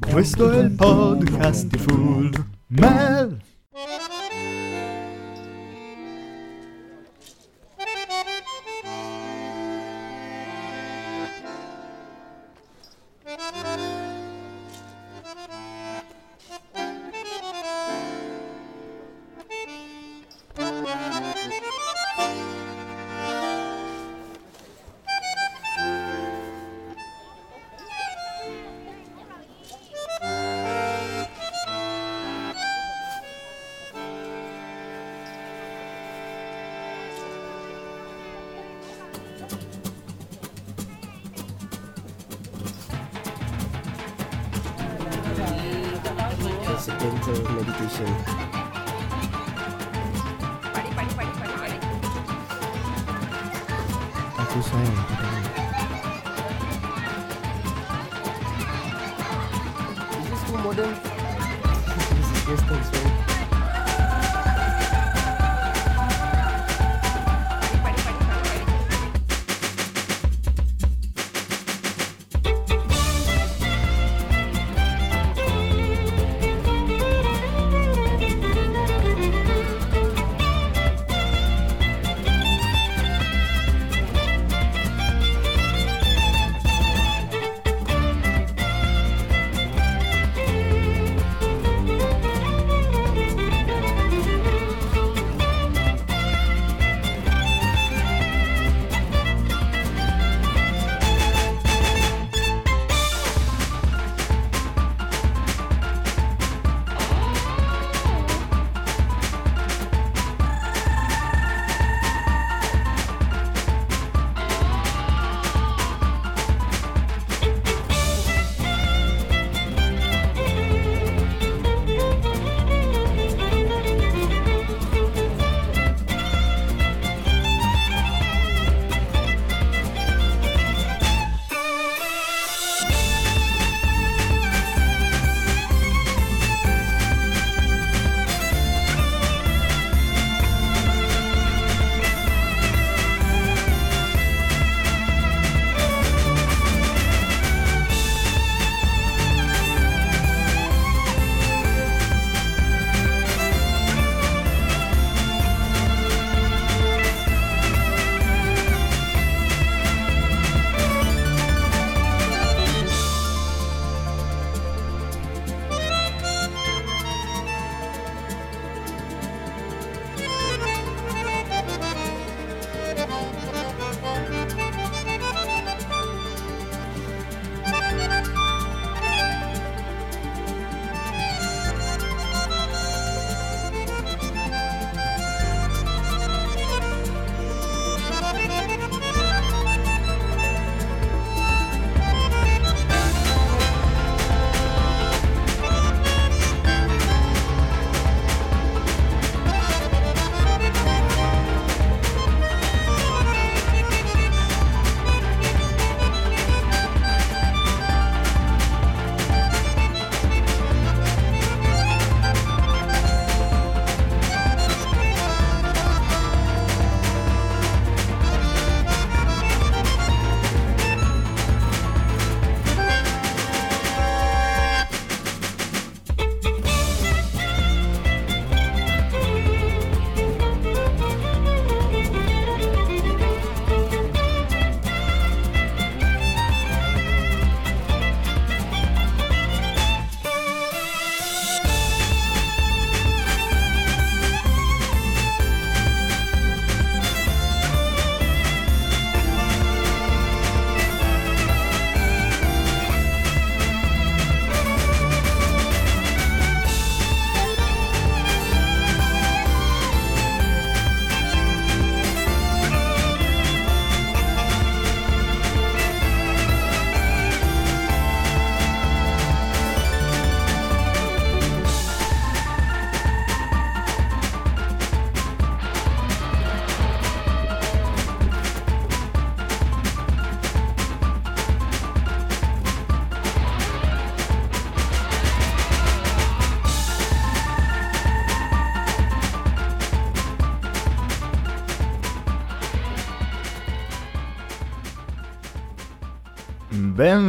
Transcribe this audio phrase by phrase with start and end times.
[0.00, 2.30] Questo è il podcast di Full
[2.68, 3.43] Mel.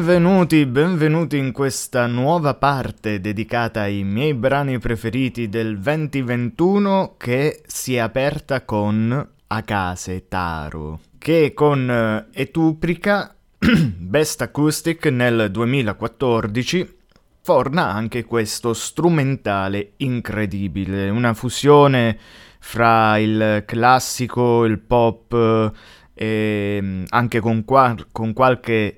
[0.06, 7.96] Benvenuti, benvenuti in questa nuova parte dedicata ai miei brani preferiti del 2021 che si
[7.96, 16.98] è aperta con Akase Taro, che con eh, Etuprica, Best Acoustic nel 2014,
[17.42, 22.16] forna anche questo strumentale incredibile, una fusione
[22.60, 28.98] fra il classico, il pop eh, e mm, anche con, qua- con qualche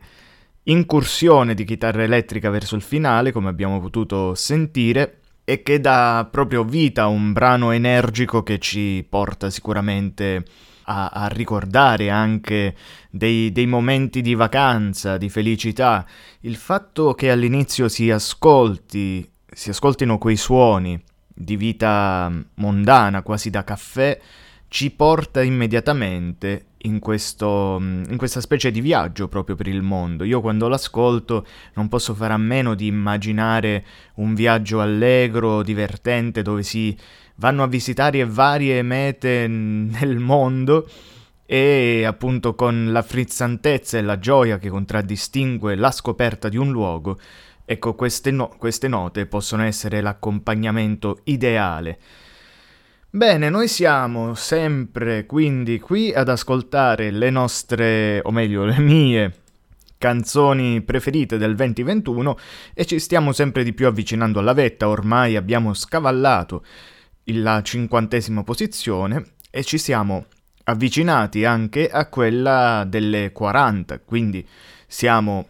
[0.68, 6.64] incursione di chitarra elettrica verso il finale, come abbiamo potuto sentire, e che dà proprio
[6.64, 10.44] vita a un brano energico che ci porta sicuramente
[10.84, 12.76] a, a ricordare anche
[13.10, 16.06] dei, dei, momenti di vacanza, di felicità.
[16.42, 23.64] Il fatto che all'inizio si ascolti, si ascoltino quei suoni di vita mondana, quasi da
[23.64, 24.20] caffè,
[24.68, 30.24] ci porta immediatamente in, questo, in questa specie di viaggio proprio per il mondo.
[30.24, 33.86] Io quando l'ascolto non posso fare a meno di immaginare
[34.16, 36.96] un viaggio allegro, divertente, dove si
[37.36, 40.88] vanno a visitare varie mete nel mondo
[41.46, 47.18] e appunto con la frizzantezza e la gioia che contraddistingue la scoperta di un luogo,
[47.64, 52.00] ecco queste, no- queste note possono essere l'accompagnamento ideale
[53.18, 59.34] Bene, noi siamo sempre quindi qui ad ascoltare le nostre, o meglio le mie,
[59.98, 62.38] canzoni preferite del 2021
[62.76, 66.64] e ci stiamo sempre di più avvicinando alla vetta, ormai abbiamo scavallato
[67.24, 70.28] la cinquantesima posizione e ci siamo
[70.66, 74.48] avvicinati anche a quella delle 40, quindi
[74.86, 75.48] siamo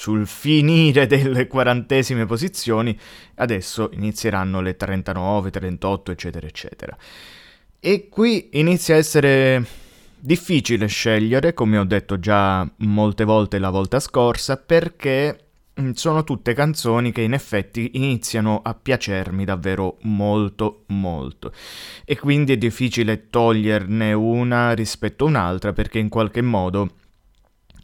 [0.00, 2.98] sul finire delle quarantesime posizioni,
[3.34, 6.96] adesso inizieranno le 39, 38, eccetera, eccetera.
[7.78, 9.66] E qui inizia a essere
[10.18, 15.48] difficile scegliere, come ho detto già molte volte la volta scorsa, perché
[15.78, 21.52] mm, sono tutte canzoni che in effetti iniziano a piacermi davvero molto molto
[22.06, 26.99] e quindi è difficile toglierne una rispetto a un'altra perché in qualche modo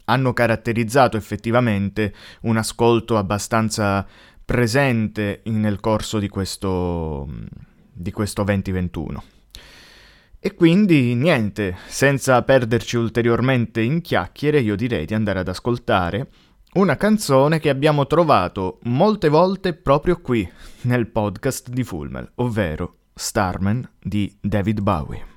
[0.09, 4.05] hanno caratterizzato effettivamente un ascolto abbastanza
[4.43, 7.27] presente nel corso di questo,
[7.91, 9.23] di questo 2021.
[10.39, 16.29] E quindi niente, senza perderci ulteriormente in chiacchiere, io direi di andare ad ascoltare
[16.73, 20.49] una canzone che abbiamo trovato molte volte proprio qui,
[20.81, 25.36] nel podcast di Fulmel, ovvero Starman di David Bowie.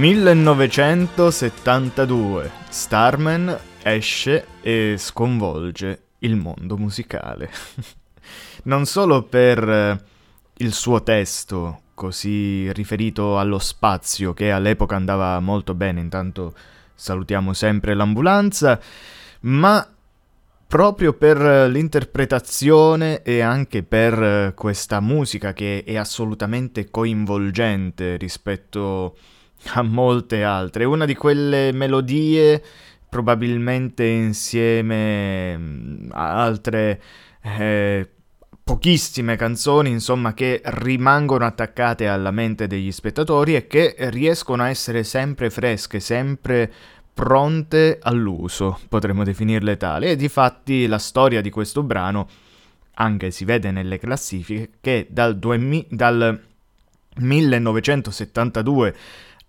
[0.00, 2.50] 1972.
[2.70, 7.50] Starman esce e sconvolge il mondo musicale.
[8.64, 10.02] non solo per eh,
[10.54, 16.54] il suo testo così riferito allo spazio che all'epoca andava molto bene, intanto
[16.94, 18.80] salutiamo sempre l'ambulanza,
[19.40, 19.86] ma
[20.66, 29.38] proprio per l'interpretazione e anche per eh, questa musica che è assolutamente coinvolgente rispetto a
[29.82, 30.84] molte altre.
[30.84, 32.62] Una di quelle melodie,
[33.08, 37.00] probabilmente insieme mm, a altre
[37.42, 38.08] eh,
[38.62, 45.02] pochissime canzoni, insomma, che rimangono attaccate alla mente degli spettatori e che riescono a essere
[45.02, 46.72] sempre fresche, sempre
[47.12, 50.06] pronte all'uso, potremmo definirle tali.
[50.06, 52.28] E difatti la storia di questo brano,
[52.94, 56.40] anche si vede nelle classifiche, che dal, 2000, dal
[57.16, 58.94] 1972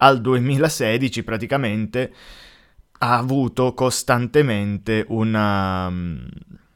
[0.01, 2.13] al 2016 praticamente
[3.03, 5.91] ha avuto costantemente una,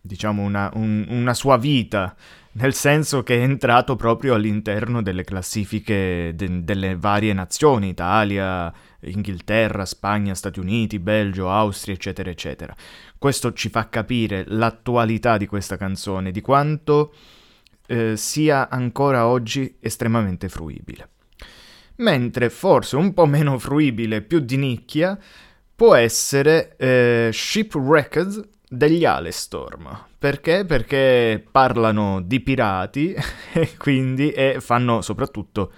[0.02, 2.16] diciamo una, un, una sua vita,
[2.54, 9.86] nel senso che è entrato proprio all'interno delle classifiche de- delle varie nazioni, Italia, Inghilterra,
[9.86, 12.76] Spagna, Stati Uniti, Belgio, Austria, eccetera, eccetera.
[13.18, 17.14] Questo ci fa capire l'attualità di questa canzone, di quanto
[17.88, 21.10] eh, sia ancora oggi estremamente fruibile
[21.98, 25.18] mentre forse un po' meno fruibile, più di nicchia,
[25.76, 30.06] può essere eh, Shipwrecked degli Alestorm.
[30.18, 30.66] Perché?
[30.66, 33.14] Perché parlano di pirati
[33.54, 35.72] e quindi e fanno soprattutto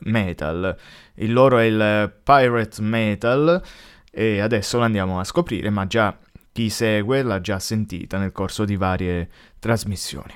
[0.00, 0.76] metal.
[1.14, 3.62] Il loro è il pirate metal
[4.10, 6.16] e adesso lo andiamo a scoprire, ma già
[6.52, 10.34] chi segue l'ha già sentita nel corso di varie trasmissioni.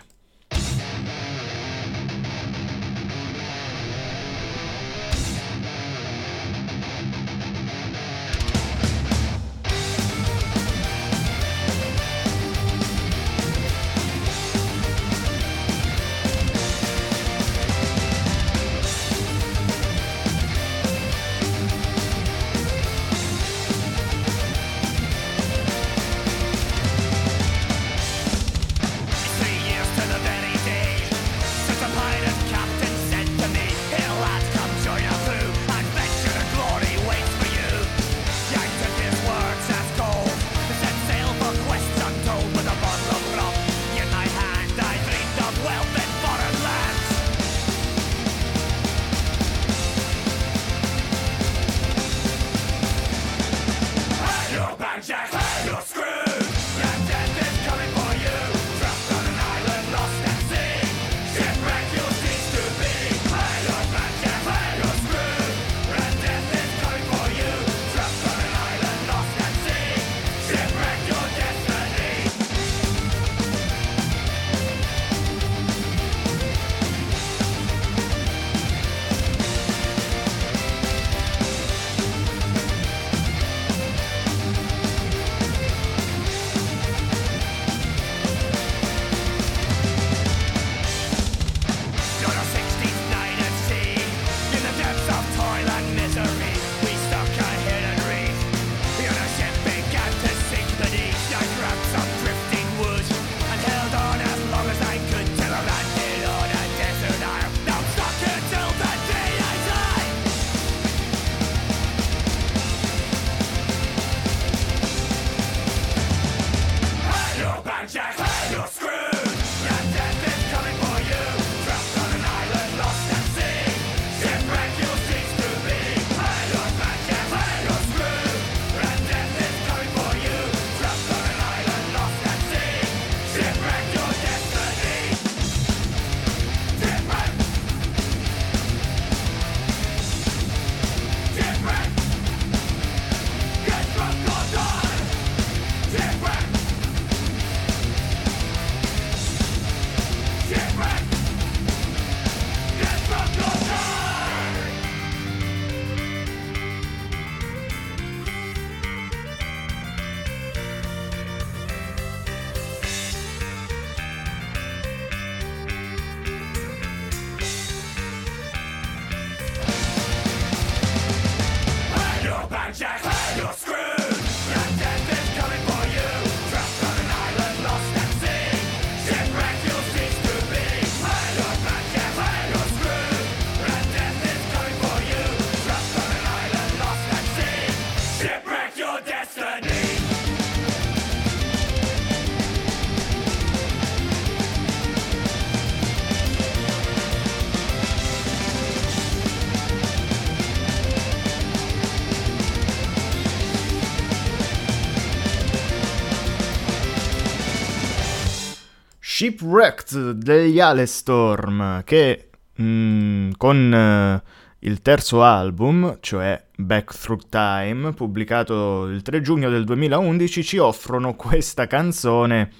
[209.25, 212.29] Shipwrecked degli Alestorm che
[212.61, 214.23] mm, con eh,
[214.59, 221.15] il terzo album, cioè Back Through Time, pubblicato il 3 giugno del 2011, ci offrono
[221.17, 222.51] questa canzone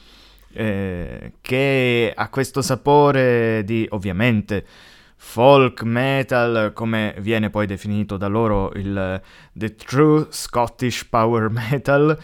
[0.55, 4.65] eh, che ha questo sapore di, ovviamente,
[5.17, 9.21] folk metal, come viene poi definito da loro il
[9.53, 12.19] The True Scottish Power Metal,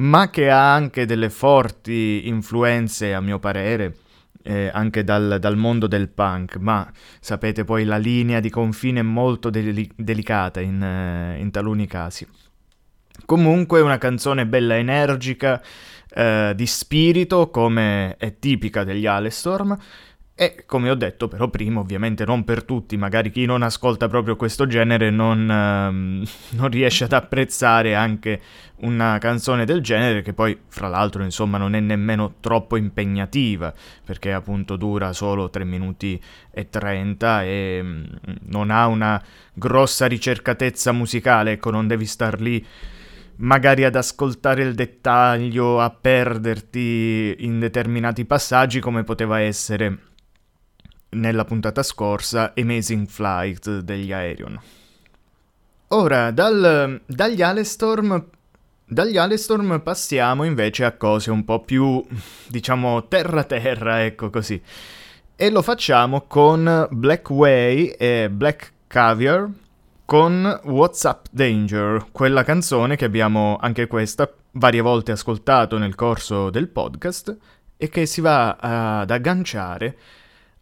[0.00, 3.96] ma che ha anche delle forti influenze, a mio parere,
[4.42, 9.02] eh, anche dal, dal, mondo del punk, ma sapete poi la linea di confine è
[9.02, 12.26] molto deli- delicata in, eh, in, taluni casi.
[13.26, 15.62] Comunque una canzone bella energica,
[16.08, 19.76] eh, di spirito, come è tipica degli Alestorm,
[20.42, 24.36] e come ho detto però prima, ovviamente non per tutti, magari chi non ascolta proprio
[24.36, 26.24] questo genere non, ehm,
[26.56, 28.40] non, riesce ad apprezzare anche
[28.76, 33.70] una canzone del genere che poi fra l'altro insomma non è nemmeno troppo impegnativa
[34.02, 36.18] perché appunto dura solo 3 minuti
[36.50, 38.04] e 30 e mm,
[38.44, 39.22] non ha una
[39.52, 42.66] grossa ricercatezza musicale, ecco non devi star lì
[43.40, 50.08] magari ad ascoltare il dettaglio, a perderti in determinati passaggi come poteva essere
[51.10, 54.60] nella puntata scorsa Amazing Flight degli Aerion.
[55.88, 58.24] Ora, dal, dagli Alestorm
[58.92, 62.04] dagli Alestorm passiamo invece a cose un po' più,
[62.48, 64.60] diciamo, terra-terra, ecco così.
[65.36, 69.48] E lo facciamo con Black Way e Black Caviar
[70.04, 76.50] con What's Up Danger, quella canzone che abbiamo anche questa varie volte ascoltato nel corso
[76.50, 77.36] del podcast
[77.76, 79.96] e che si va ad agganciare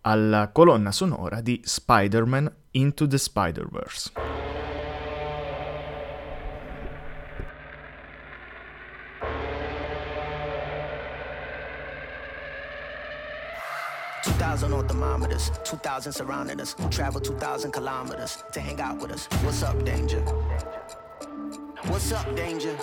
[0.09, 4.13] alla colonna sonora di Spider-Man Into the Spider-Verse.
[14.39, 16.75] Thousand on thermometers, 2,000 surrounding us.
[16.89, 19.29] Travel 2,000 kilometers to hang out with us.
[19.43, 20.21] What's up, danger?
[21.87, 22.75] What's up, danger?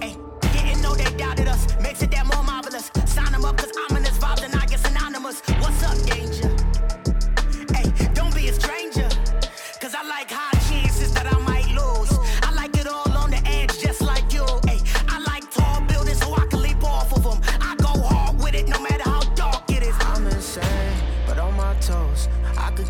[0.00, 0.16] Hey,
[0.52, 1.66] didn't know they doubted us.
[1.80, 2.90] Makes it that more marvelous.
[3.04, 4.03] Sign them up, cause ominous vibes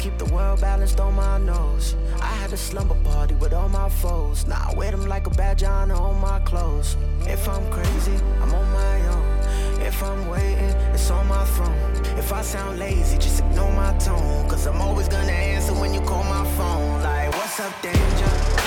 [0.04, 1.96] keep the world balanced on my nose.
[2.20, 4.46] I had a slumber party with all my foes.
[4.46, 6.98] Now I wear them like a badge honor on my clothes.
[7.22, 9.80] If I'm crazy, I'm on my own.
[9.80, 12.18] If I'm waiting, it's on my throne.
[12.18, 14.46] If I sound lazy, just ignore my tone.
[14.46, 17.02] Cause I'm always gonna answer when you call my phone.
[17.02, 18.63] Like, what's up, danger?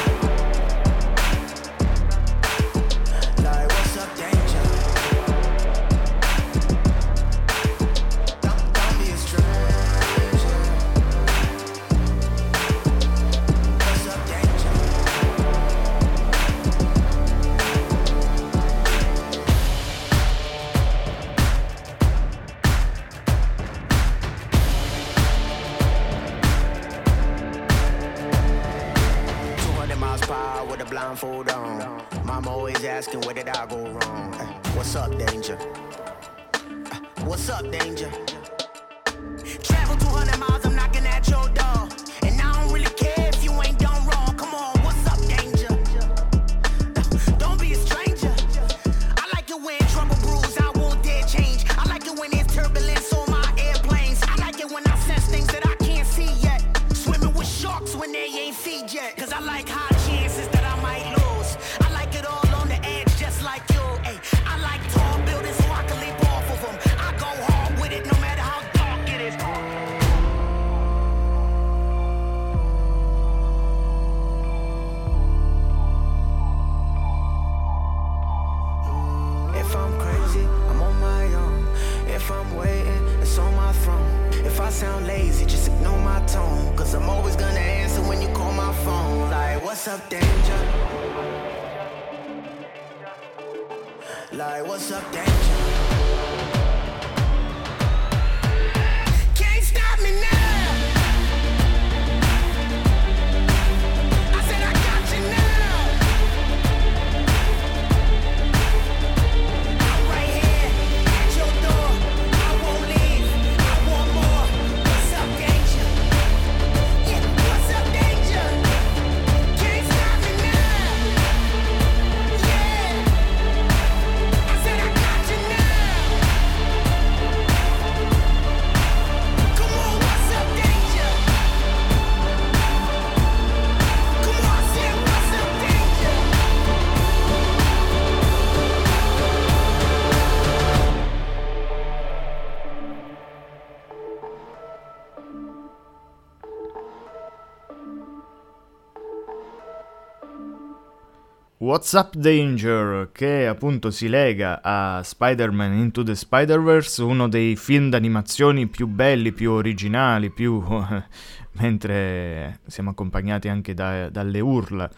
[151.67, 157.89] What's Up Danger, che appunto si lega a Spider-Man Into the Spider-Verse, uno dei film
[157.89, 160.63] d'animazione più belli, più originali, più...
[161.59, 164.89] mentre siamo accompagnati anche da- dalle urla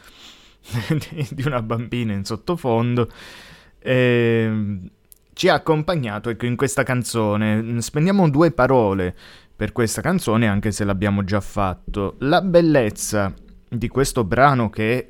[1.31, 3.09] di- una bambina in sottofondo.
[3.79, 4.87] Ehm,
[5.33, 7.81] ci ha accompagnato ecco, in questa canzone.
[7.81, 9.15] Spendiamo due parole
[9.55, 12.17] per questa canzone, anche se l'abbiamo già fatto.
[12.19, 13.33] La bellezza
[13.67, 15.07] di questo brano che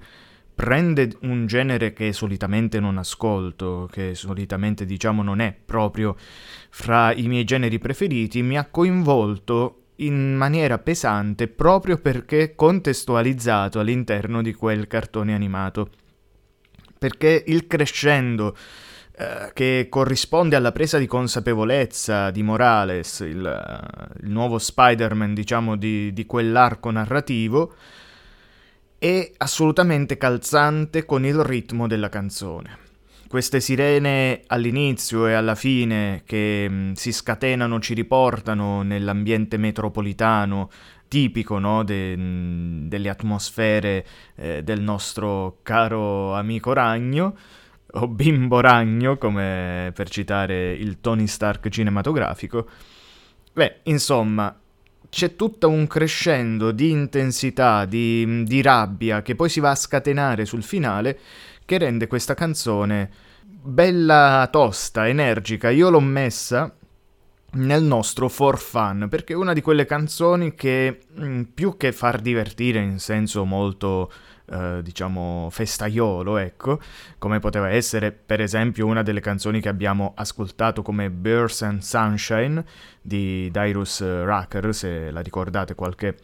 [0.59, 6.17] prende un genere che solitamente non ascolto, che solitamente diciamo non è proprio
[6.69, 14.41] fra i miei generi preferiti, mi ha coinvolto in maniera pesante proprio perché contestualizzato all'interno
[14.41, 15.91] di quel cartone animato.
[16.99, 18.53] Perché il crescendo
[19.17, 25.77] eh, che corrisponde alla presa di consapevolezza di Morales, il, eh, il nuovo Spider-Man, diciamo,
[25.77, 27.73] di, di quell'arco narrativo,
[28.99, 32.87] è assolutamente calzante con il ritmo della canzone.
[33.29, 40.69] Queste sirene all'inizio e alla fine che mh, si scatenano, ci riportano nell'ambiente metropolitano
[41.07, 47.37] tipico no, de- mh, delle atmosfere eh, del nostro caro amico ragno,
[47.91, 52.67] o bimbo ragno, come per citare il Tony Stark cinematografico.
[53.53, 54.58] Beh, insomma,
[55.09, 60.45] c'è tutto un crescendo di intensità, di, di rabbia, che poi si va a scatenare
[60.45, 61.17] sul finale,
[61.65, 63.09] che rende questa canzone
[63.61, 65.69] bella tosta, energica.
[65.69, 66.73] Io l'ho messa
[67.51, 72.19] nel nostro for fun, perché è una di quelle canzoni che mh, più che far
[72.19, 74.11] divertire in senso molto
[74.51, 76.79] eh, diciamo festaiolo, ecco,
[77.17, 82.63] come poteva essere per esempio una delle canzoni che abbiamo ascoltato come Birds and Sunshine
[83.01, 86.15] di Dyrus Rucker, se la ricordate qualche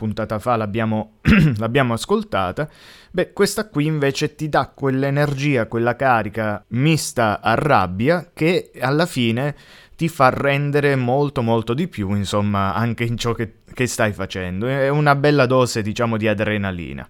[0.00, 1.18] puntata fa l'abbiamo,
[1.58, 2.66] l'abbiamo ascoltata.
[3.10, 9.54] Beh, questa qui invece ti dà quell'energia, quella carica mista a rabbia che alla fine
[9.96, 14.66] ti fa rendere molto molto di più, insomma, anche in ciò che, che stai facendo.
[14.66, 17.06] È una bella dose, diciamo, di adrenalina.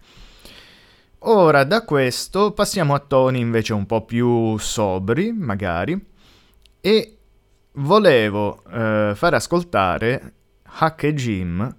[1.25, 6.03] Ora, da questo passiamo a toni invece un po' più sobri, magari,
[6.81, 7.19] e
[7.73, 11.77] volevo eh, far ascoltare Hack e Jim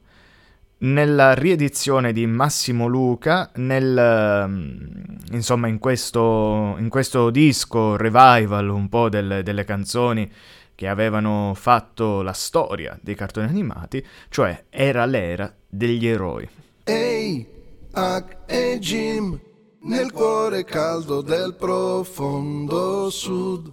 [0.77, 4.83] nella riedizione di Massimo Luca, nel, mm,
[5.31, 10.31] insomma in questo, in questo disco revival un po' delle, delle canzoni
[10.75, 16.47] che avevano fatto la storia dei cartoni animati, cioè era l'era degli eroi.
[16.83, 17.60] Ehi,
[17.93, 19.37] Hack e Jim,
[19.81, 23.69] nel cuore caldo del profondo sud.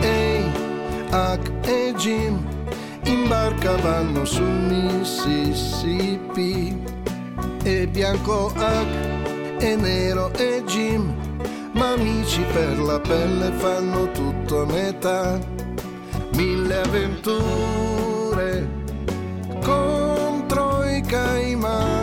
[0.00, 0.44] Ehi,
[1.10, 2.38] Hack e Jim,
[3.06, 5.68] in barca vanno sul Mississippi.
[7.64, 11.12] E bianco Hack e nero e Jim,
[11.72, 15.36] ma amici per la pelle fanno tutto a metà.
[16.34, 18.68] Mille avventure
[19.64, 21.99] contro i caimani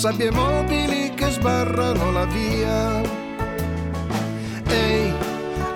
[0.00, 3.02] Sabbie mobili che sbarrano la via.
[4.66, 5.12] Ehi,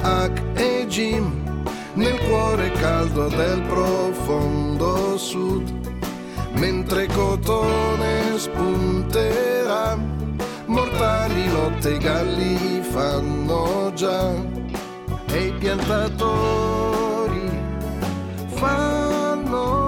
[0.01, 5.71] Hack e Jim, nel cuore caldo del profondo sud,
[6.55, 9.99] mentre cotone spunterà,
[10.69, 14.33] mortali lotte i galli fanno già,
[15.27, 17.51] e i piantatori
[18.55, 19.84] fanno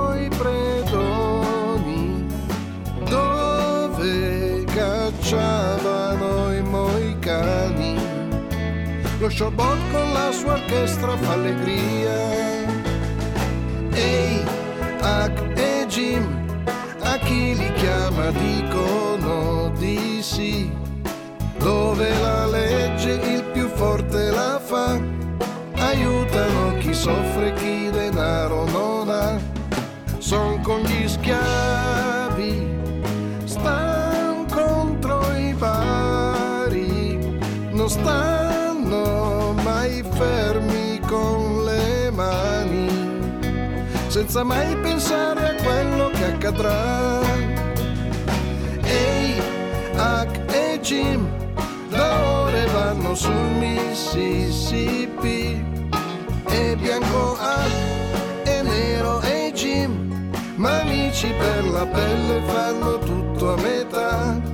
[5.26, 7.98] cacciavano i moicani.
[9.18, 12.14] Lo showboat con la sua orchestra fa allegria.
[13.90, 14.44] Ehi,
[15.00, 16.24] Hack e Jim,
[17.00, 20.70] a chi li chiama dicono di sì.
[21.58, 25.00] Dove la legge il più forte la fa,
[25.74, 29.40] aiutano chi soffre, chi denaro non ha.
[30.18, 30.95] Son con gli
[44.26, 47.20] senza mai pensare a quello che accadrà.
[48.82, 49.40] Ehi,
[49.94, 51.28] Hack e Jim,
[51.88, 55.04] da ore vanno sul Mississippi,
[56.48, 60.10] e bianco Hack e nero e Jim,
[60.56, 64.45] ma amici per la pelle fanno tutto a metà.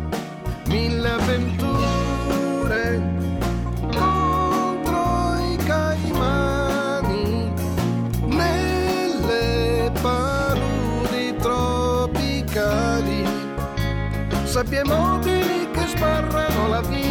[14.85, 17.02] Mobili che sbarrano la via.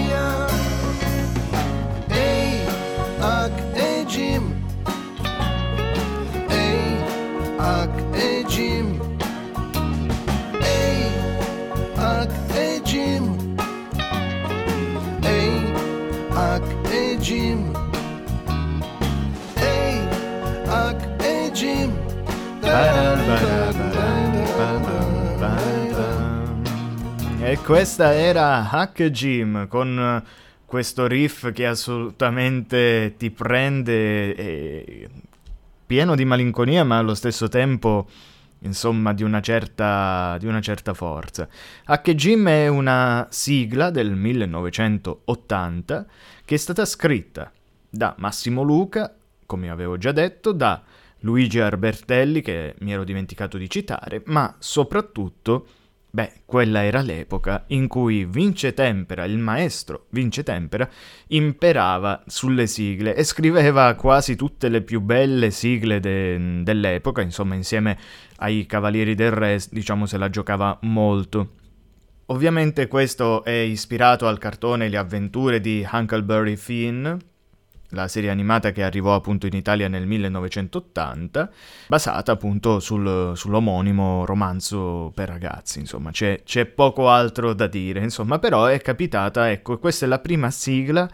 [27.51, 30.23] E questa era Hack Jim con
[30.65, 35.09] questo riff che assolutamente ti prende e
[35.85, 38.07] pieno di malinconia ma allo stesso tempo
[38.59, 41.45] insomma di una certa, di una certa forza.
[41.83, 46.05] Hack Jim è una sigla del 1980
[46.45, 47.51] che è stata scritta
[47.89, 49.13] da Massimo Luca,
[49.45, 50.81] come avevo già detto, da
[51.19, 55.65] Luigi Arbertelli, che mi ero dimenticato di citare, ma soprattutto,
[56.11, 60.87] beh, quella era l'epoca in cui Vince Tempera, il maestro Vince Tempera,
[61.27, 67.97] imperava sulle sigle e scriveva quasi tutte le più belle sigle de- dell'epoca, insomma, insieme
[68.37, 71.53] ai Cavalieri del Re, diciamo, se la giocava molto.
[72.27, 77.05] Ovviamente questo è ispirato al cartone Le avventure di Huckleberry Finn,
[77.91, 81.49] la serie animata che arrivò appunto in Italia nel 1980,
[81.87, 88.39] basata appunto sul, sull'omonimo romanzo per ragazzi, insomma c'è, c'è poco altro da dire, insomma
[88.39, 91.09] però è capitata, ecco, questa è la prima sigla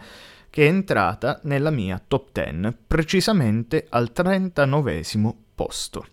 [0.50, 5.02] che è entrata nella mia top 10, precisamente al 39
[5.54, 6.06] posto.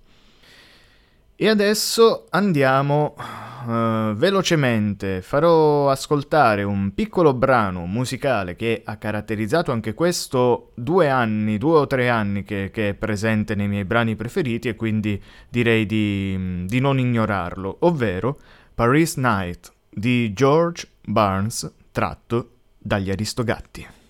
[1.37, 9.93] E adesso andiamo uh, velocemente, farò ascoltare un piccolo brano musicale che ha caratterizzato anche
[9.93, 14.69] questo due anni, due o tre anni che, che è presente nei miei brani preferiti
[14.69, 18.39] e quindi direi di, di non ignorarlo, ovvero
[18.73, 24.04] Paris Night di George Barnes tratto dagli Aristogatti.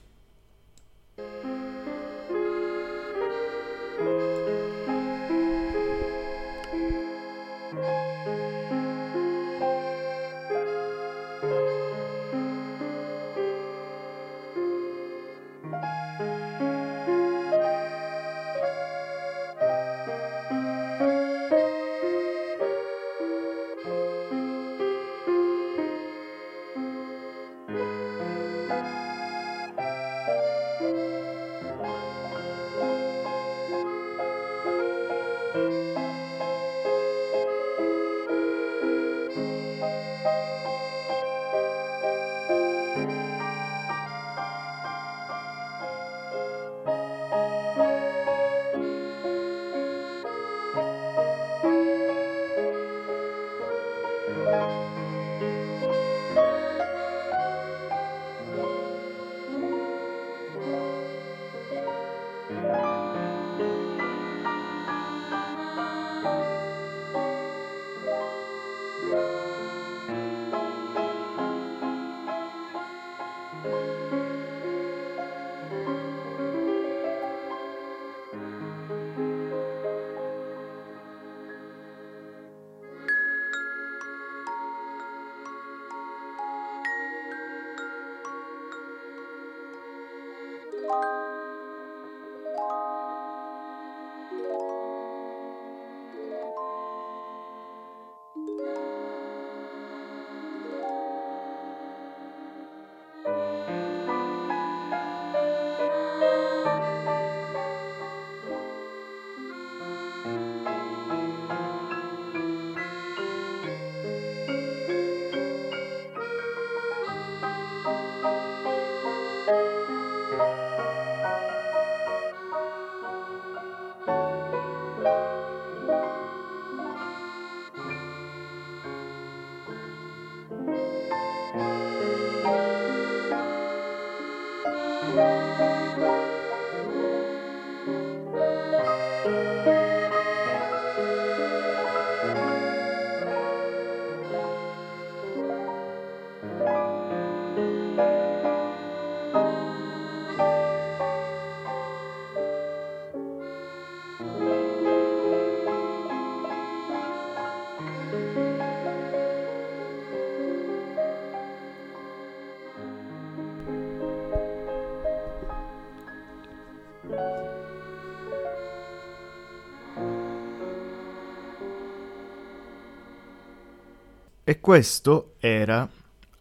[174.47, 175.89] E questo era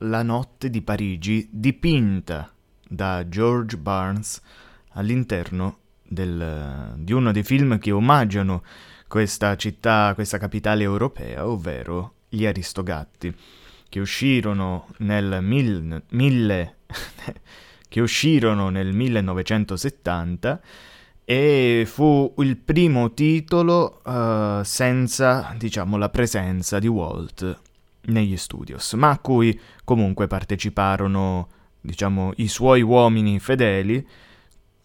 [0.01, 2.53] La notte di Parigi dipinta
[2.87, 4.43] da George Barnes
[4.91, 8.63] all'interno del- di uno dei film che omaggiano
[9.09, 13.35] questa città, questa capitale europea, ovvero Gli Aristogatti,
[13.89, 16.77] che uscirono nel mil- mille-
[17.89, 20.61] che uscirono nel 1970
[21.25, 27.63] e fu il primo titolo eh, senza, diciamo, la presenza di Walt
[28.07, 31.49] negli studios, ma a cui comunque parteciparono,
[31.81, 34.07] diciamo, i suoi uomini fedeli,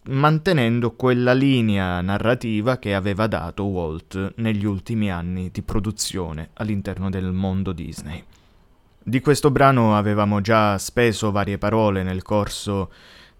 [0.02, 7.32] mantenendo quella linea narrativa che aveva dato Walt negli ultimi anni di produzione all'interno del
[7.32, 8.24] mondo Disney.
[9.02, 12.90] Di questo brano avevamo già speso varie parole nel corso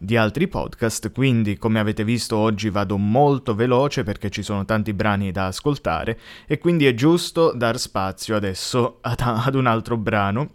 [0.02, 4.94] di altri podcast, quindi come avete visto oggi vado molto veloce perché ci sono tanti
[4.94, 10.52] brani da ascoltare e quindi è giusto dar spazio adesso ad, ad un altro brano,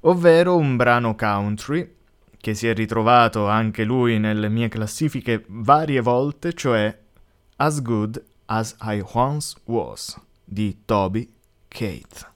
[0.00, 1.94] ovvero un brano country
[2.38, 6.98] che si è ritrovato anche lui nelle mie classifiche varie volte, cioè
[7.56, 11.30] As Good as I Once Was di Toby
[11.68, 12.35] Kate.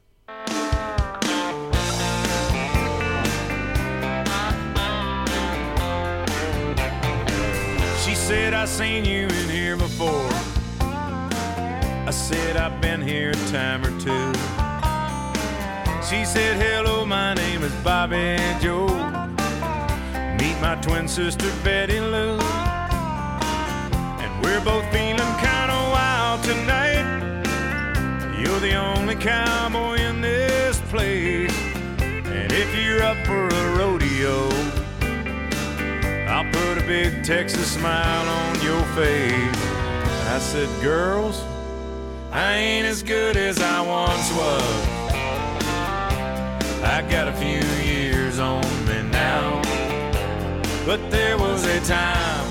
[8.31, 10.31] Said, I seen you in here before.
[10.81, 14.31] I said, I've been here a time or two.
[16.09, 18.87] She said, Hello, my name is Bobby Joe.
[20.38, 22.38] Meet my twin sister, Betty Lou.
[24.23, 27.07] And we're both feeling kind of wild tonight.
[28.39, 31.59] You're the only cowboy in this place.
[31.99, 34.49] And if you're up for a rodeo,
[36.31, 39.61] I'll put a big Texas smile on your face.
[40.28, 41.43] I said, Girls,
[42.31, 45.01] I ain't as good as I once was.
[46.85, 49.61] I got a few years on me now.
[50.87, 52.47] But there was a time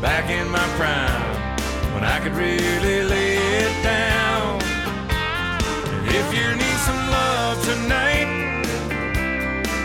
[0.00, 4.62] back in my prime when I could really lay it down.
[6.08, 8.64] If you need some love tonight,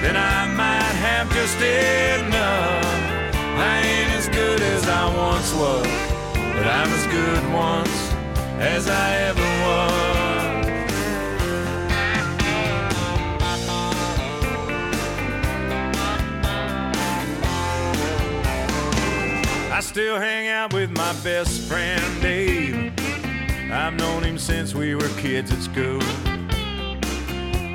[0.01, 2.94] then I might have just enough.
[3.57, 5.87] I ain't as good as I once was,
[6.33, 8.13] but I'm as good once
[8.59, 9.95] as I ever was.
[19.71, 22.93] I still hang out with my best friend Dave.
[23.71, 25.99] I've known him since we were kids at school.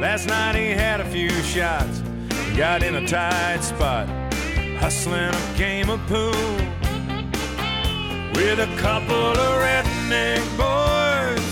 [0.01, 2.01] Last night he had a few shots,
[2.57, 4.09] got in a tight spot,
[4.81, 6.33] hustling a game of pool
[8.35, 11.49] with a couple of redneck boys,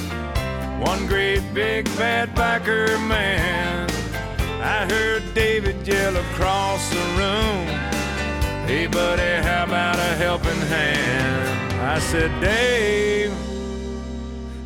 [0.80, 3.86] one great big bad biker man.
[4.62, 7.66] I heard David yell across the room.
[8.66, 11.74] Hey, buddy, how about a helping hand?
[11.82, 13.30] I said, Dave,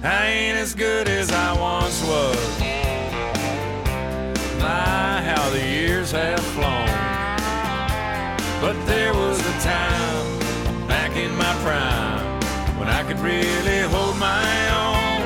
[0.04, 2.60] I ain't as good as I once was.
[4.60, 7.01] My, how the years have flown.
[8.62, 10.38] But there was a time
[10.86, 14.46] back in my prime when I could really hold my
[14.84, 15.22] own.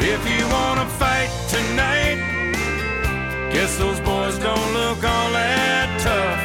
[0.00, 2.20] If you wanna fight tonight,
[3.52, 6.40] guess those boys don't look all that tough.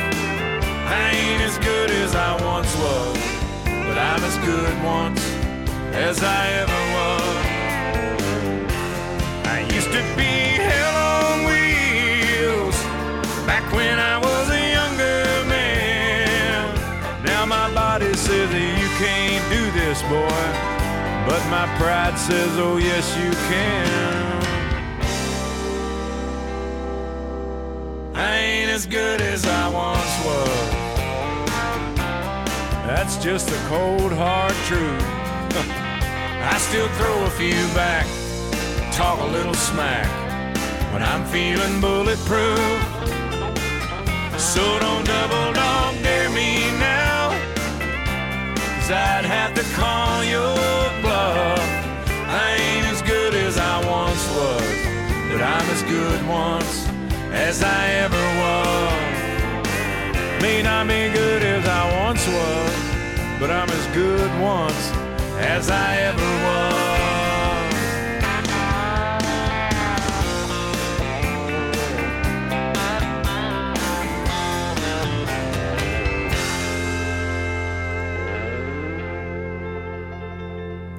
[0.91, 3.17] I ain't as good as I once was,
[3.63, 5.23] but I'm as good once
[5.93, 7.45] as I ever was.
[9.55, 10.33] I used to be
[10.67, 12.77] hell on wheels
[13.47, 14.32] back when I was
[17.73, 20.43] body says that you can't do this, boy,
[21.27, 24.33] but my pride says, oh yes you can.
[28.15, 30.69] I ain't as good as I once was.
[32.85, 35.03] That's just the cold hard truth.
[36.53, 38.05] I still throw a few back,
[38.93, 40.07] talk a little smack
[40.93, 42.59] when I'm feeling bulletproof.
[44.37, 46.12] So don't double dog dare
[48.83, 50.55] cause I'd have to call your
[51.01, 51.59] bluff.
[52.27, 54.61] I ain't as good as I once was,
[55.31, 56.87] but I'm as good once
[57.31, 59.21] as I ever was.
[60.41, 64.91] May not be good as I once was, but I'm as good once
[65.39, 66.72] as I ever was.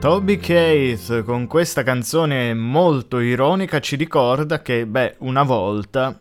[0.05, 6.21] Toby Keith con questa canzone molto ironica ci ricorda che, beh, una volta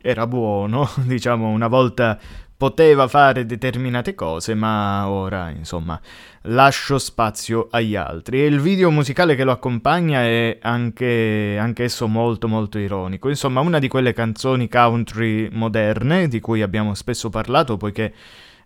[0.00, 2.16] era buono, diciamo, una volta
[2.56, 6.00] poteva fare determinate cose, ma ora, insomma,
[6.42, 8.40] lascio spazio agli altri.
[8.40, 13.28] E il video musicale che lo accompagna è anche, anch'esso molto molto ironico.
[13.28, 18.14] Insomma, una di quelle canzoni country moderne di cui abbiamo spesso parlato, poiché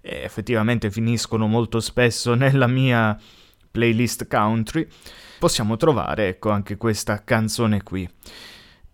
[0.03, 3.19] eh, effettivamente finiscono molto spesso nella mia
[3.71, 4.87] playlist country,
[5.39, 8.09] possiamo trovare ecco anche questa canzone qui.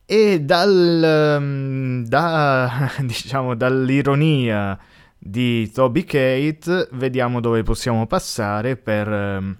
[0.06, 4.78] E dal, mm, da, diciamo, dall'ironia
[5.18, 9.56] di Toby Kate vediamo dove possiamo passare per ehm,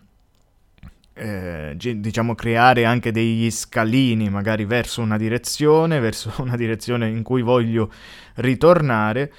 [1.15, 7.43] eh, diciamo creare anche degli scalini magari verso una direzione, verso una direzione in cui
[7.43, 7.91] voglio
[8.37, 9.33] ritornare,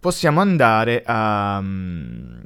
[0.00, 2.40] possiamo andare a, mm,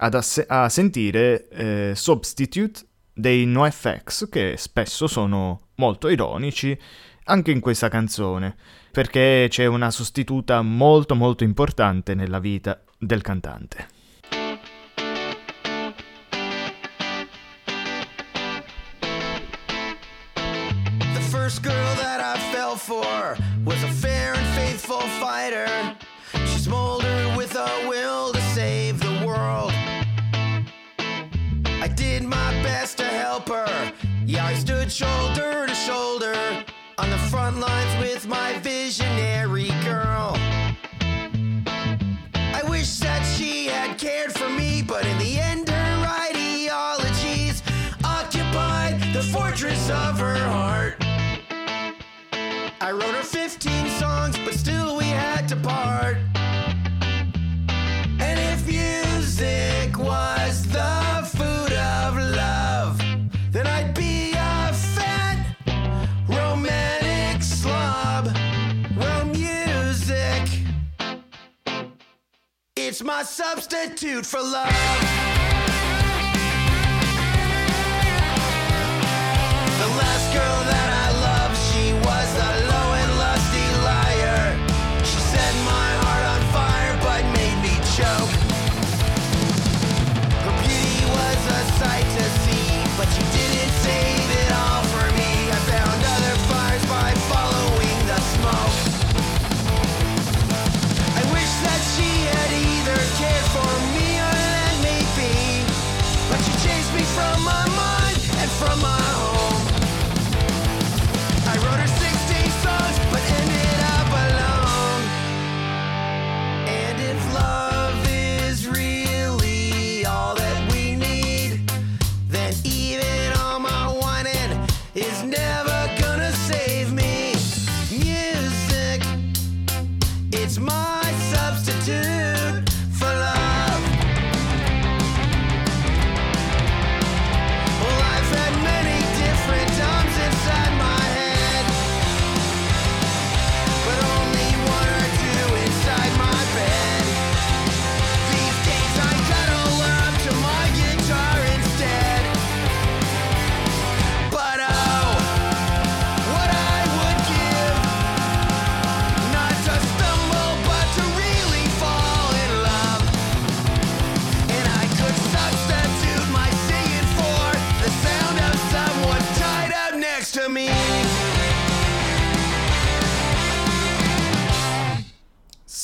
[0.00, 2.80] ass- a sentire eh, Substitute
[3.12, 6.78] dei NoFX che spesso sono molto ironici
[7.24, 8.56] anche in questa canzone,
[8.90, 13.98] perché c'è una sostituta molto molto importante nella vita del cantante.
[23.62, 24.09] Was a
[34.90, 36.34] stood shoulder to shoulder
[36.98, 40.32] on the front lines with my visionary girl.
[42.34, 47.62] I wish that she had cared for me, but in the end, her ideologies
[48.04, 50.96] occupied the fortress of her heart.
[52.80, 53.49] I wrote her 15
[73.04, 75.59] my substitute for love.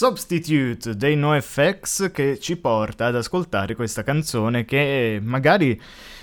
[0.07, 5.81] Substitute dei NoFX che ci porta ad ascoltare questa canzone che magari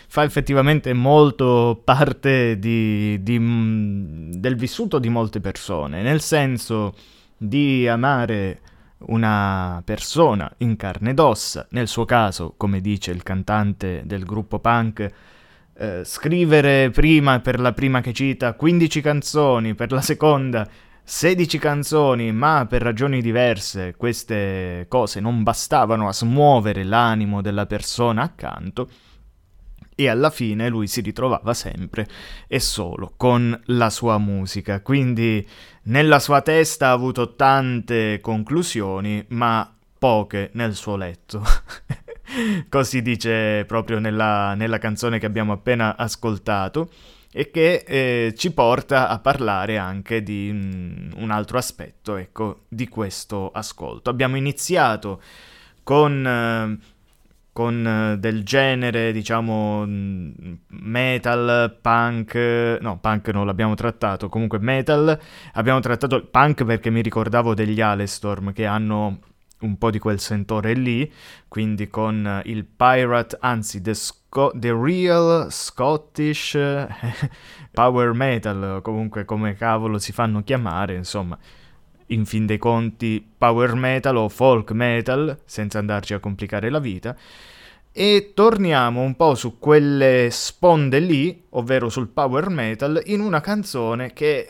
[0.07, 6.93] fa effettivamente molto parte di- di- del vissuto di molte persone, nel senso
[7.36, 8.61] di amare
[9.07, 14.59] una persona in carne ed ossa, nel suo caso, come dice il cantante del gruppo
[14.59, 15.11] punk,
[15.75, 20.69] eh, scrivere prima per la prima che cita 15 canzoni, per la seconda
[21.06, 28.22] 16 canzoni, ma per ragioni diverse queste cose non bastavano a smuovere l'animo della persona
[28.24, 28.89] accanto
[29.95, 32.08] e alla fine lui si ritrovava sempre
[32.47, 34.82] e solo con la sua musica.
[34.82, 35.45] Quindi
[35.84, 41.43] nella sua testa ha avuto tante conclusioni, ma poche nel suo letto.
[42.70, 46.89] Così dice proprio nella, nella canzone che abbiamo appena ascoltato
[47.36, 52.88] e che eh, ci porta a parlare anche di mh, un altro aspetto ecco, di
[52.88, 54.11] questo ascolto.
[54.11, 55.19] Abbiamo iniziato
[55.81, 56.77] con, eh,
[57.51, 60.31] con eh, del genere, diciamo, mm,
[60.67, 65.19] metal, punk, no, punk non l'abbiamo trattato, comunque metal,
[65.53, 69.19] abbiamo trattato punk perché mi ricordavo degli Alestorm che hanno
[69.64, 71.11] un po' di quel sentore lì,
[71.47, 76.88] quindi con il Pirate, anzi The, Sco- the Real Scottish eh,
[77.72, 81.38] Power Metal, comunque come cavolo si fanno chiamare, insomma,
[82.07, 87.16] in fin dei conti Power Metal o Folk Metal, senza andarci a complicare la vita.
[87.95, 94.14] E torniamo un po' su quelle sponde lì, ovvero sul power metal, in una canzone
[94.14, 94.47] che,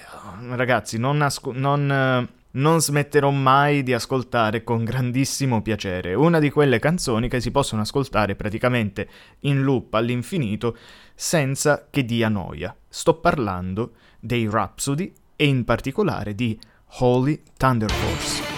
[0.51, 6.49] ragazzi, non, nasco- non eh, non smetterò mai di ascoltare con grandissimo piacere, una di
[6.49, 9.07] quelle canzoni che si possono ascoltare praticamente
[9.41, 10.77] in loop all'infinito
[11.15, 12.75] senza che dia noia.
[12.87, 16.59] Sto parlando dei Rhapsody e in particolare di
[16.99, 18.52] Holy Thunder Force.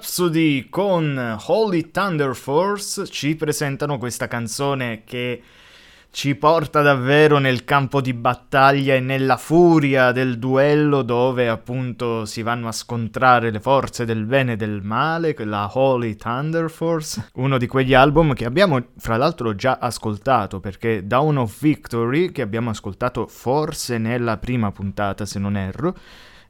[0.00, 5.42] Rhapsody con Holy Thunder Force ci presentano questa canzone che
[6.10, 12.40] ci porta davvero nel campo di battaglia e nella furia del duello dove appunto si
[12.40, 17.58] vanno a scontrare le forze del bene e del male, la Holy Thunder Force, uno
[17.58, 22.70] di quegli album che abbiamo fra l'altro già ascoltato perché Dawn of Victory, che abbiamo
[22.70, 25.94] ascoltato forse nella prima puntata se non erro,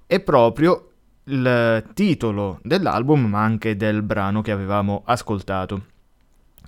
[0.06, 0.89] è proprio
[1.24, 5.86] il titolo dell'album ma anche del brano che avevamo ascoltato.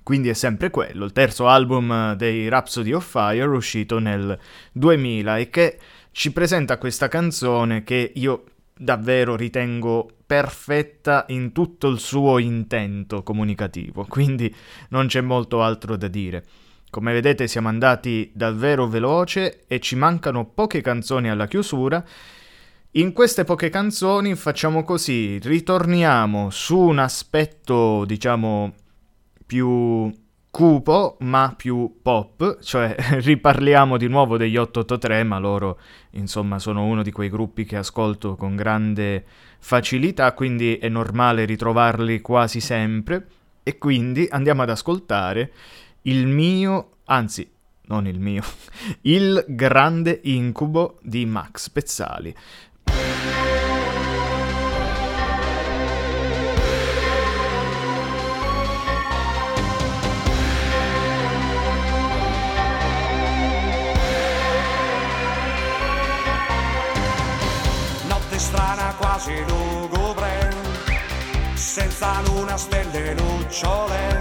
[0.03, 4.37] Quindi è sempre quello, il terzo album dei Rhapsody of Fire uscito nel
[4.73, 5.79] 2000 e che
[6.11, 8.43] ci presenta questa canzone che io
[8.75, 14.53] davvero ritengo perfetta in tutto il suo intento comunicativo, quindi
[14.89, 16.43] non c'è molto altro da dire.
[16.89, 22.03] Come vedete siamo andati davvero veloce e ci mancano poche canzoni alla chiusura.
[22.95, 28.71] In queste poche canzoni facciamo così, ritorniamo su un aspetto, diciamo,
[29.47, 30.13] più
[30.51, 35.79] cupo ma più pop, cioè riparliamo di nuovo degli 883, ma loro
[36.11, 39.25] insomma sono uno di quei gruppi che ascolto con grande
[39.57, 43.25] facilità, quindi è normale ritrovarli quasi sempre
[43.63, 45.51] e quindi andiamo ad ascoltare
[46.03, 47.49] il mio, anzi
[47.85, 48.43] non il mio,
[49.01, 52.35] il grande incubo di Max Pezzali.
[69.23, 70.49] Quasi lugubre,
[71.53, 74.17] senza luna, stelle e lucciole.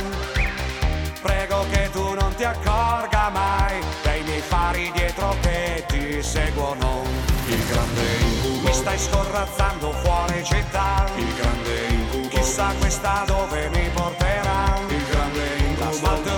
[1.20, 7.02] Prego che tu non ti accorga mai dei miei fari dietro che ti seguono.
[7.46, 8.68] Il grande incubo.
[8.68, 11.06] Mi stai scorrazzando fuori città.
[11.16, 12.28] Il grande incubo.
[12.28, 14.78] Chissà questa dove mi porterà.
[14.88, 16.31] Il grande incubo.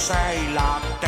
[0.00, 0.99] 106 l'attendono.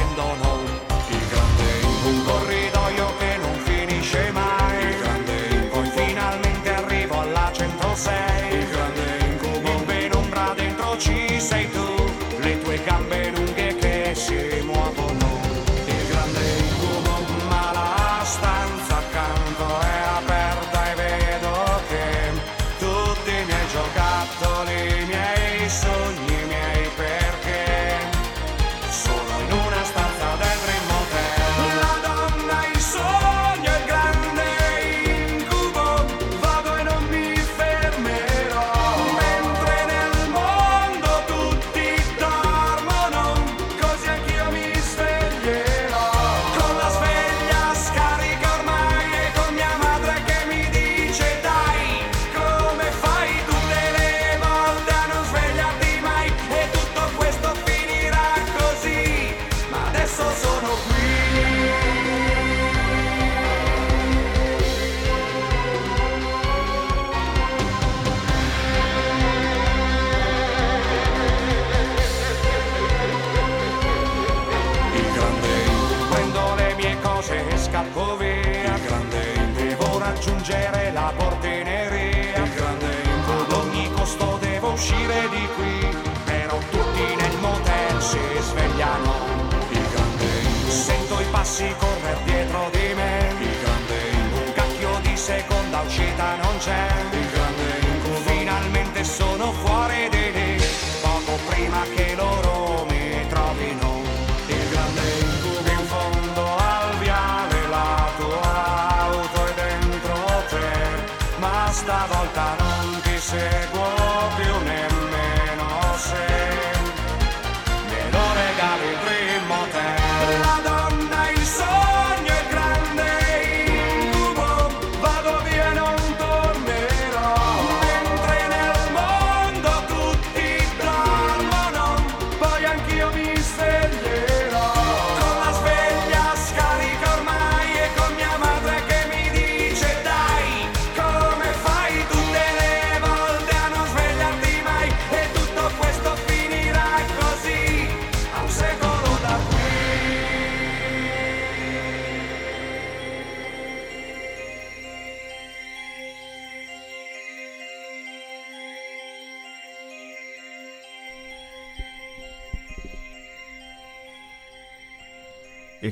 [96.03, 97.22] Uscita non c'è.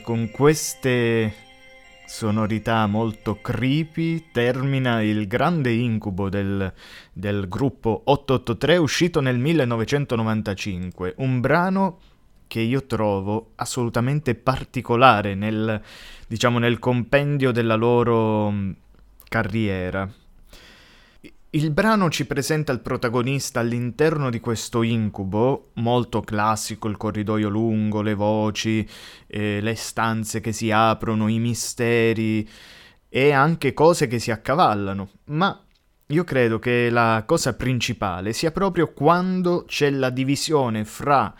[0.03, 1.33] Con queste
[2.07, 6.73] sonorità molto creepy termina il grande incubo del,
[7.13, 11.99] del gruppo 883 uscito nel 1995, un brano
[12.47, 15.81] che io trovo assolutamente particolare nel,
[16.27, 18.77] diciamo, nel compendio della loro mh,
[19.29, 20.11] carriera.
[21.53, 28.03] Il brano ci presenta il protagonista all'interno di questo incubo, molto classico, il corridoio lungo,
[28.03, 28.89] le voci,
[29.27, 32.49] eh, le stanze che si aprono, i misteri
[33.09, 35.09] e anche cose che si accavallano.
[35.25, 35.61] Ma
[36.07, 41.35] io credo che la cosa principale sia proprio quando c'è la divisione fra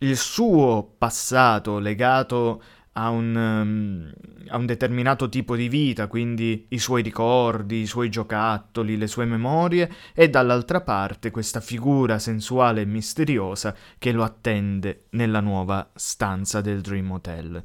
[0.00, 4.12] il suo passato legato a un, um,
[4.48, 9.24] a un determinato tipo di vita, quindi i suoi ricordi, i suoi giocattoli, le sue
[9.24, 16.60] memorie, e dall'altra parte questa figura sensuale e misteriosa che lo attende nella nuova stanza
[16.60, 17.62] del Dream Hotel.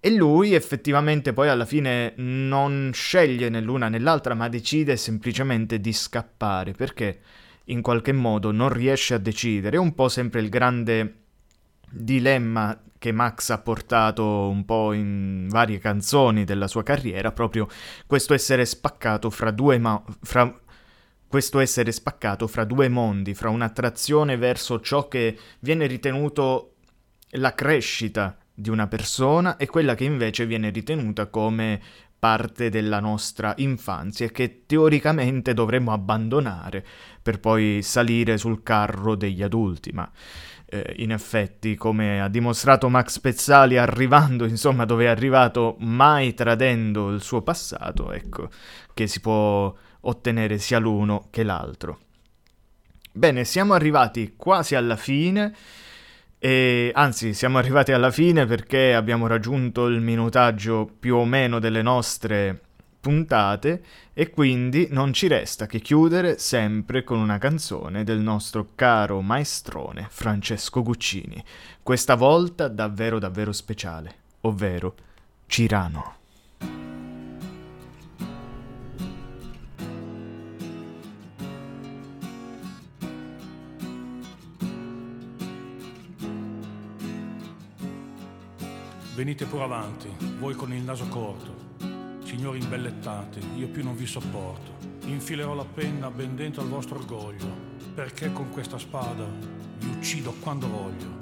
[0.00, 5.80] E lui effettivamente poi alla fine non sceglie né l'una né l'altra, ma decide semplicemente
[5.80, 7.20] di scappare, perché
[7.64, 9.76] in qualche modo non riesce a decidere.
[9.76, 11.14] È un po' sempre il grande
[11.90, 17.68] dilemma che Max ha portato un po' in varie canzoni della sua carriera, proprio
[18.06, 20.60] questo essere spaccato fra due ma- fra
[21.28, 26.76] questo essere spaccato fra due mondi, fra un'attrazione verso ciò che viene ritenuto
[27.32, 31.80] la crescita di una persona e quella che invece viene ritenuta come
[32.18, 36.84] parte della nostra infanzia che teoricamente dovremmo abbandonare
[37.22, 40.10] per poi salire sul carro degli adulti, ma
[40.70, 47.10] eh, in effetti, come ha dimostrato Max Pezzali arrivando, insomma, dove è arrivato, mai tradendo
[47.10, 48.50] il suo passato, ecco,
[48.92, 52.00] che si può ottenere sia l'uno che l'altro.
[53.12, 55.54] Bene, siamo arrivati quasi alla fine.
[56.40, 61.82] E anzi, siamo arrivati alla fine perché abbiamo raggiunto il minutaggio più o meno delle
[61.82, 62.60] nostre
[63.00, 63.82] puntate
[64.12, 70.06] e quindi non ci resta che chiudere sempre con una canzone del nostro caro maestrone
[70.10, 71.42] Francesco Guccini,
[71.82, 74.94] questa volta davvero davvero speciale, ovvero
[75.46, 76.16] Cirano.
[89.18, 91.57] Venite pure avanti, voi con il naso corto.
[92.38, 94.70] Signori imbellettati, io più non vi sopporto.
[95.06, 97.50] Infilerò la penna ben dentro al vostro orgoglio,
[97.96, 99.24] perché con questa spada
[99.78, 101.16] vi uccido quando voglio.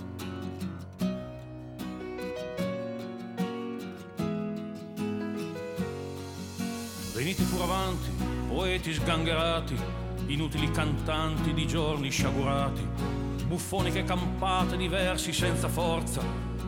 [7.15, 8.11] Venite pure avanti,
[8.49, 9.75] poeti sgangherati,
[10.27, 12.87] inutili cantanti di giorni sciagurati,
[13.47, 16.21] buffoniche campate di versi senza forza,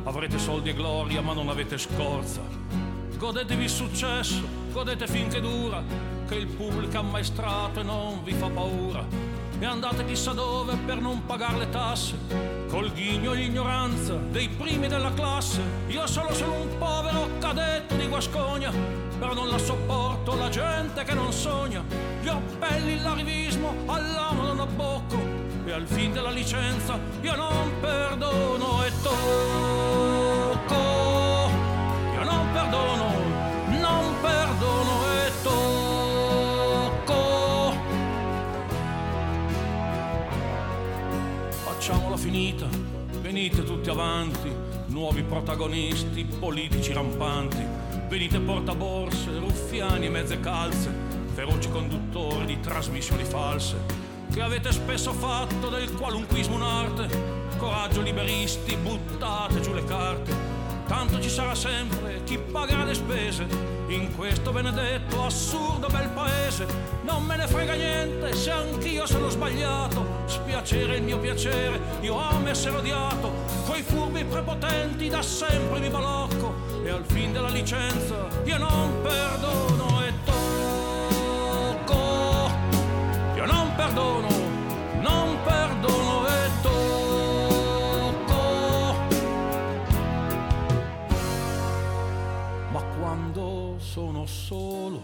[0.05, 2.88] avrete soldi e gloria ma non avete scorza.
[3.19, 4.41] Godetevi il successo,
[4.71, 5.83] godete finché dura,
[6.29, 9.05] che il pubblico ammaestrato e non vi fa paura.
[9.59, 12.17] E andate chissà dove per non pagare le tasse,
[12.69, 15.61] col ghigno e l'ignoranza dei primi della classe.
[15.89, 18.71] Io solo sono un povero cadetto di Guascogna,
[19.19, 21.83] però non la sopporto la gente che non sogna.
[22.23, 25.17] Gli appelli, l'arrivismo, all'amo non abbocco,
[25.65, 30.08] e al fin della licenza io non perdono e tocco.
[42.29, 42.69] Finita,
[43.23, 44.53] venite tutti avanti,
[44.89, 47.65] nuovi protagonisti, politici rampanti.
[48.07, 50.93] Venite portaborse, ruffiani e mezze calze,
[51.33, 53.77] feroci conduttori di trasmissioni false
[54.31, 57.09] che avete spesso fatto del qualunquismo un'arte.
[57.57, 60.37] Coraggio liberisti, buttate giù le carte.
[60.87, 66.67] Tanto ci sarà sempre chi pagherà le spese in questo benedetto assurdo bel paese.
[67.03, 70.23] Non me ne frega niente se anch'io sono sbagliato.
[70.27, 73.33] Spiacere il mio piacere, io amo essere odiato.
[73.67, 76.55] Coi furbi prepotenti da sempre mi balocco.
[76.85, 81.97] E al fin della licenza io non perdono e tocco.
[83.37, 84.29] Io non perdono,
[94.29, 95.03] solo,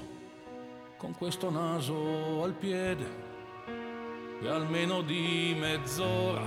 [0.97, 3.23] con questo naso al piede,
[4.43, 6.45] e almeno di mezz'ora,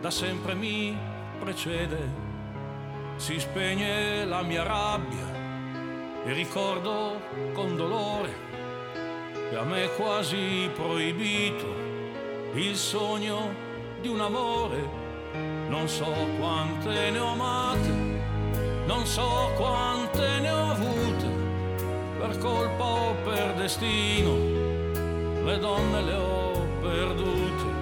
[0.00, 0.96] da sempre mi
[1.38, 2.22] precede,
[3.16, 5.42] si spegne la mia rabbia
[6.24, 7.20] e ricordo
[7.52, 8.32] con dolore
[9.50, 11.66] che a me è quasi proibito
[12.54, 13.52] il sogno
[14.00, 15.02] di un amore.
[15.68, 17.88] Non so quante ne ho amate,
[18.86, 21.03] non so quante ne ho avute,
[22.26, 24.32] per colpa o per destino,
[25.44, 27.72] le donne le ho perdute.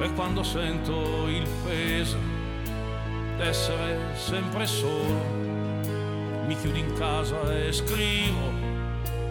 [0.00, 2.18] E quando sento il peso
[3.36, 5.22] d'essere sempre solo,
[6.46, 8.50] mi chiudo in casa e scrivo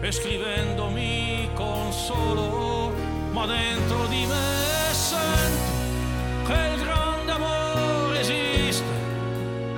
[0.00, 2.92] e scrivendo mi consolo,
[3.30, 5.72] ma dentro di me sento
[6.46, 8.84] che il grande amore esiste,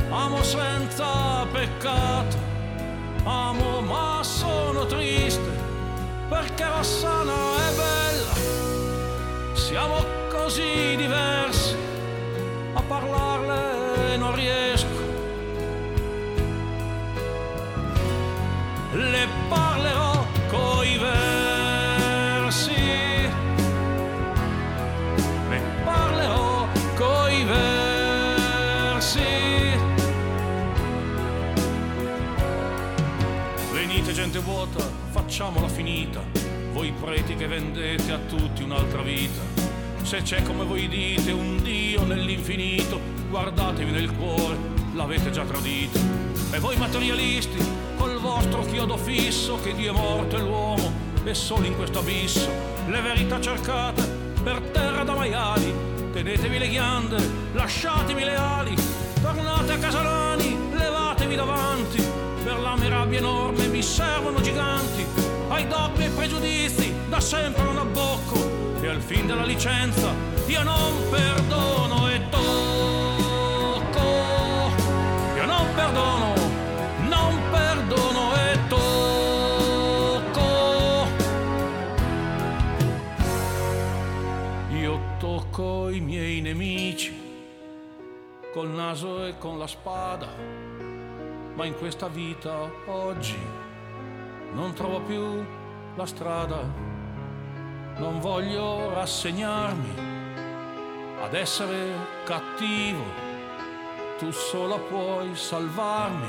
[0.09, 2.37] amo senza peccato,
[3.25, 4.16] amo ma sono
[4.87, 5.51] triste,
[6.29, 11.77] perché Rossana è bella, siamo così diversi,
[12.75, 15.07] a parlarle non riesco.
[18.97, 19.29] le
[35.37, 36.23] facciamola finita.
[36.73, 39.43] Voi preti che vendete a tutti un'altra vita.
[40.01, 44.57] Se c'è come voi dite un Dio nell'infinito, guardatevi nel cuore,
[44.95, 45.99] l'avete già tradito.
[46.53, 47.59] E voi materialisti,
[47.99, 50.91] col vostro chiodo fisso, che Dio è morto e l'uomo
[51.23, 52.49] è solo in questo abisso.
[52.87, 54.09] Le verità cercate
[54.43, 55.71] per terra da maiali,
[56.15, 58.75] tenetevi le ghiande, lasciatemi le ali,
[59.21, 62.03] tornate a Casalani, levatevi davanti,
[62.43, 64.36] per la mia rabbia enorme mi servono
[65.57, 68.37] ai dogmi e pregiudizi da sempre non abbocco,
[68.83, 70.13] e al fin della licenza
[70.47, 74.01] io non perdono e tocco,
[75.35, 76.35] io non perdono,
[77.09, 78.85] non perdono e tocco.
[84.73, 87.25] Io tocco i miei nemici
[88.53, 90.29] col naso e con la spada,
[91.55, 93.65] ma in questa vita oggi
[94.57, 95.45] non trovo più
[95.97, 96.63] la strada.
[97.99, 99.95] Non voglio rassegnarmi
[101.23, 101.93] ad essere
[102.25, 103.05] cattivo.
[104.19, 106.29] Tu sola puoi salvarmi,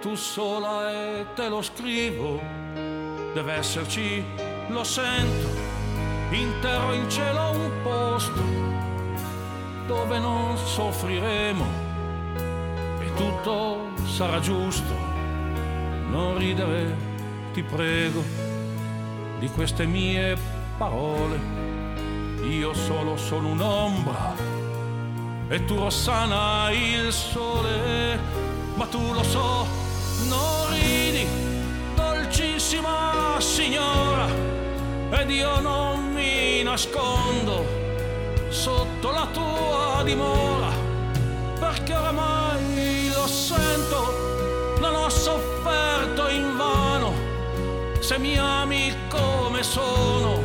[0.00, 2.40] tu sola e te lo scrivo.
[3.34, 4.24] Deve esserci,
[4.68, 5.48] lo sento,
[6.30, 8.42] in terra o in cielo un posto
[9.86, 11.64] dove non soffriremo
[13.00, 14.94] e tutto sarà giusto.
[16.08, 17.15] Non ridere,
[17.56, 18.22] ti prego,
[19.38, 20.36] di queste mie
[20.76, 21.40] parole.
[22.42, 24.34] Io solo sono un'ombra
[25.48, 28.18] e tu Rossana il sole,
[28.74, 29.66] ma tu lo so,
[30.28, 31.26] non ridi,
[31.94, 34.26] dolcissima signora,
[35.12, 37.64] ed io non mi nascondo
[38.50, 40.68] sotto la tua dimora,
[41.58, 44.25] perché oramai lo sento,
[48.16, 50.42] se mi ami come sono,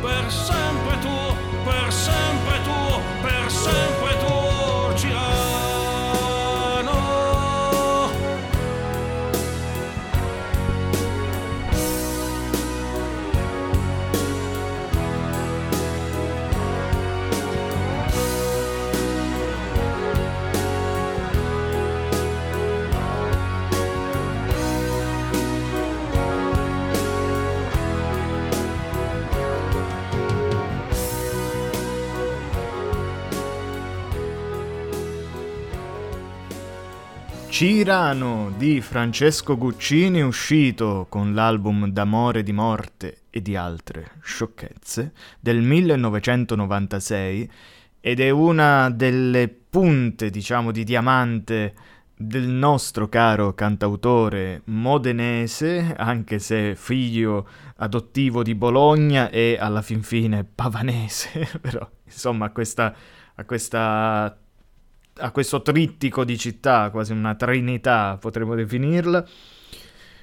[0.00, 4.21] per sempre tuo, per sempre tuo, per sempre tuo,
[37.62, 45.62] Cirano di Francesco Guccini uscito con l'album D'amore, di morte e di altre sciocchezze del
[45.62, 47.48] 1996
[48.00, 51.74] ed è una delle punte, diciamo, di diamante
[52.16, 57.46] del nostro caro cantautore modenese, anche se figlio
[57.76, 62.92] adottivo di Bologna e alla fin fine pavanese, però insomma questa,
[63.36, 64.36] a, questa,
[65.22, 69.24] a questo trittico di città, quasi una trinità potremmo definirla,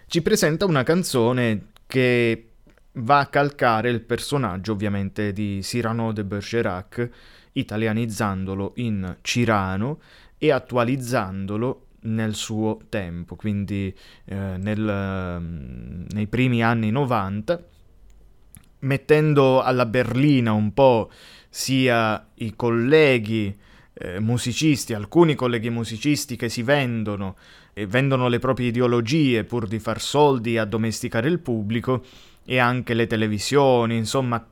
[0.08, 2.50] ci presenta una canzone che
[2.94, 7.10] va a calcare il personaggio ovviamente di Cyrano de Bergerac,
[7.54, 10.02] italianizzandolo in Cirano
[10.38, 13.94] e attualizzandolo nel suo tempo, quindi
[14.26, 17.64] eh, nel, mm, nei primi anni 90,
[18.80, 21.10] mettendo alla berlina un po'
[21.50, 23.56] sia i colleghi
[24.00, 27.36] eh, musicisti, alcuni colleghi musicisti che si vendono
[27.74, 32.04] e vendono le proprie ideologie pur di far soldi e addomesticare il pubblico,
[32.50, 34.44] e anche le televisioni, insomma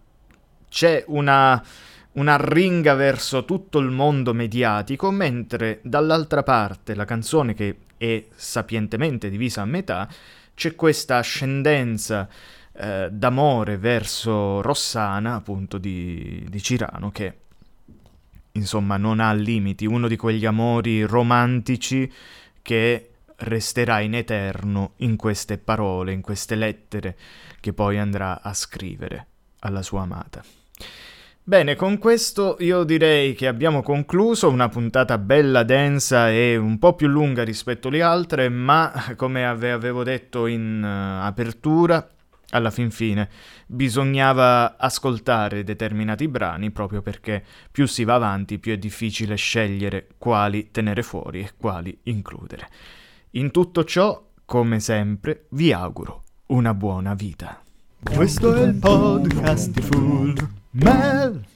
[0.69, 1.63] c'è una,
[2.11, 9.31] una ringa verso tutto il mondo mediatico, mentre dall'altra parte la canzone che è sapientemente
[9.31, 10.07] divisa a metà,
[10.53, 12.29] c'è questa ascendenza
[12.73, 17.33] eh, d'amore verso Rossana, appunto di, di Cirano, che
[18.57, 22.11] insomma non ha limiti, uno di quegli amori romantici
[22.61, 27.15] che resterà in eterno in queste parole, in queste lettere
[27.59, 29.27] che poi andrà a scrivere
[29.59, 30.43] alla sua amata.
[31.43, 36.93] Bene, con questo io direi che abbiamo concluso una puntata bella densa e un po'
[36.93, 42.05] più lunga rispetto alle altre, ma come ave- avevo detto in uh, apertura,
[42.51, 43.29] alla fin fine
[43.65, 50.69] bisognava ascoltare determinati brani proprio perché più si va avanti più è difficile scegliere quali
[50.71, 52.69] tenere fuori e quali includere.
[53.31, 57.61] In tutto ciò, come sempre, vi auguro una buona vita.
[58.01, 61.55] Questo è il podcast di Full Mel.